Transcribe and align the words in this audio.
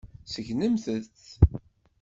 Segnemt-t. 0.33 1.19